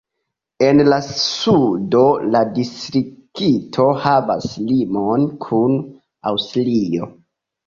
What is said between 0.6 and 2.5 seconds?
En la sudo la